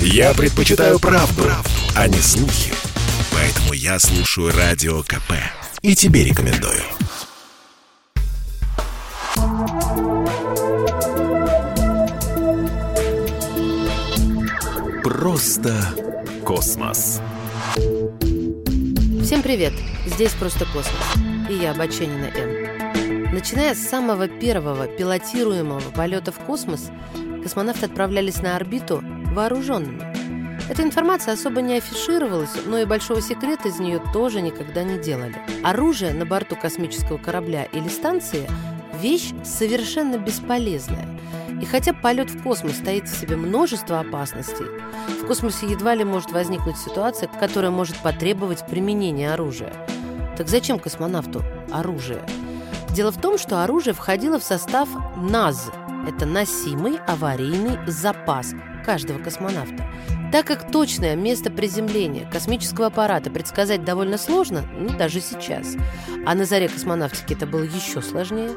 [0.00, 2.72] Я предпочитаю правду, правду, а не слухи.
[3.32, 5.32] Поэтому я слушаю Радио КП.
[5.82, 6.82] И тебе рекомендую.
[15.02, 15.94] Просто
[16.44, 17.20] космос.
[19.22, 19.72] Всем привет!
[20.06, 23.32] Здесь «Просто космос» и я, Баченина М.
[23.32, 26.90] Начиная с самого первого пилотируемого полета в космос,
[27.42, 29.02] космонавты отправлялись на орбиту
[29.36, 30.02] вооруженными.
[30.68, 35.36] Эта информация особо не афишировалась, но и большого секрета из нее тоже никогда не делали.
[35.62, 38.48] Оружие на борту космического корабля или станции–
[39.00, 41.06] вещь совершенно бесполезная.
[41.60, 44.66] И хотя полет в космос стоит в себе множество опасностей,
[45.22, 49.72] в космосе едва ли может возникнуть ситуация, которая может потребовать применения оружия.
[50.36, 52.22] Так зачем космонавту оружие?
[52.90, 55.70] Дело в том, что оружие входило в состав НАЗ–
[56.08, 58.54] это носимый аварийный запас
[58.86, 59.84] каждого космонавта.
[60.32, 65.76] Так как точное место приземления космического аппарата предсказать довольно сложно, ну, даже сейчас,
[66.24, 68.50] а на заре космонавтики это было еще сложнее,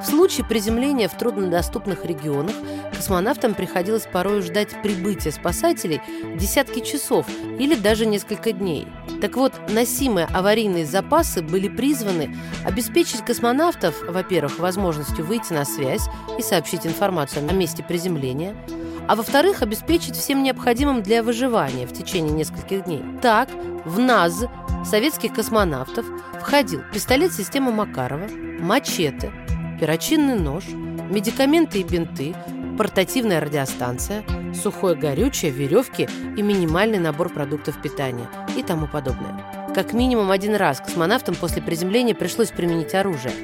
[0.00, 2.54] в случае приземления в труднодоступных регионах
[2.94, 6.00] космонавтам приходилось порой ждать прибытия спасателей
[6.36, 7.26] десятки часов
[7.58, 8.86] или даже несколько дней.
[9.20, 16.06] Так вот, носимые аварийные запасы были призваны обеспечить космонавтов, во-первых, возможностью выйти на связь
[16.38, 18.54] и сообщить информацию о месте приземления–
[19.08, 23.02] а во-вторых, обеспечить всем необходимым для выживания в течение нескольких дней.
[23.22, 23.48] Так,
[23.84, 24.46] в НАЗ
[24.84, 26.06] советских космонавтов
[26.40, 28.28] входил пистолет системы Макарова,
[28.60, 29.32] мачете,
[29.80, 32.34] перочинный нож, медикаменты и бинты,
[32.76, 39.55] портативная радиостанция, сухое горючее, веревки и минимальный набор продуктов питания и тому подобное.
[39.76, 43.34] Как минимум один раз космонавтам после приземления пришлось применить оружие.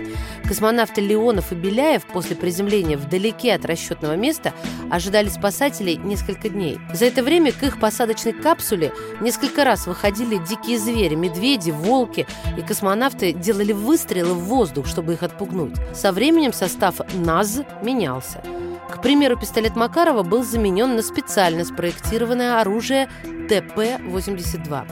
[0.49, 4.55] Космонавты Леонов и Беляев после приземления вдалеке от расчетного места
[4.91, 6.79] ожидали спасателей несколько дней.
[6.95, 12.63] За это время к их посадочной капсуле несколько раз выходили дикие звери, медведи, волки, и
[12.63, 15.77] космонавты делали выстрелы в воздух, чтобы их отпугнуть.
[15.93, 18.43] Со временем состав НАЗ менялся.
[18.91, 23.09] К примеру, пистолет Макарова был заменен на специально спроектированное оружие
[23.53, 24.87] ТП-82.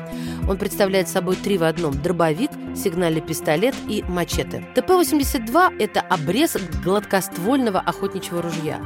[0.49, 4.63] Он представляет собой три в одном– дробовик, сигнальный пистолет и мачете.
[4.75, 8.81] ТП-82– это обрез гладкоствольного охотничьего ружья.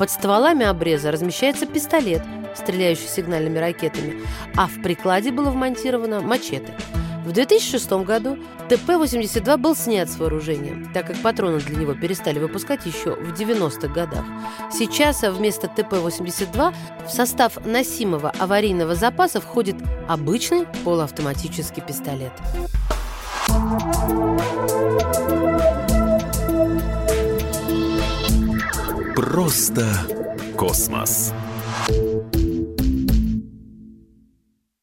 [0.00, 2.22] Под стволами обреза размещается пистолет,
[2.56, 4.22] стреляющий сигнальными ракетами,
[4.56, 6.74] а в прикладе было вмонтировано мачете–
[7.24, 8.36] в 2006 году
[8.68, 13.88] ТП-82 был снят с вооружения, так как патроны для него перестали выпускать еще в 90-х
[13.88, 14.24] годах.
[14.72, 16.74] Сейчас вместо ТП-82
[17.06, 19.76] в состав носимого аварийного запаса входит
[20.08, 22.32] обычный полуавтоматический пистолет.
[29.14, 29.86] Просто
[30.56, 31.32] космос.